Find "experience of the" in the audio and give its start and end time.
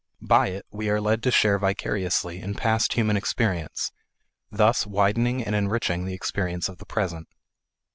6.15-6.87